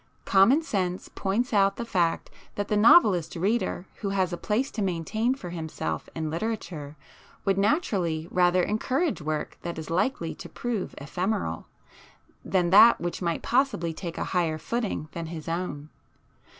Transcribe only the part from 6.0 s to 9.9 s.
in literature would naturally rather encourage work that